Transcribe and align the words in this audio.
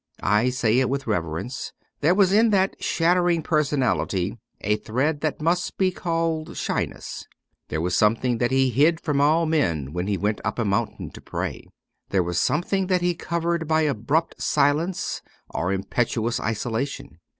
I 0.23 0.49
say 0.49 0.79
it 0.79 0.89
with 0.89 1.05
rever 1.05 1.37
ence; 1.37 1.73
there 1.99 2.15
was 2.15 2.31
in 2.33 2.49
that 2.49 2.75
shattering 2.83 3.43
personality 3.43 4.39
a 4.61 4.77
thread 4.77 5.21
that 5.21 5.43
must 5.43 5.77
be 5.77 5.91
called 5.91 6.57
shyness. 6.57 7.27
There 7.67 7.81
was 7.81 7.95
something 7.95 8.39
that 8.39 8.49
He 8.49 8.71
hid 8.71 8.99
from 8.99 9.21
all 9.21 9.45
men 9.45 9.93
when 9.93 10.07
He 10.07 10.17
went 10.17 10.41
up 10.43 10.57
a 10.57 10.65
mountain 10.65 11.11
to 11.11 11.21
pray. 11.21 11.67
There 12.09 12.23
was 12.23 12.39
something 12.39 12.87
that 12.87 13.01
He 13.01 13.13
covered 13.13 13.67
by 13.67 13.81
abrupt 13.81 14.41
silence 14.41 15.21
or 15.51 15.71
impetuous 15.71 16.39
isolation. 16.39 17.19